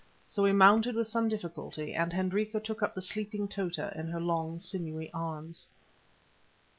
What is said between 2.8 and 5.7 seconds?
up the sleeping Tota in her long, sinewy arms.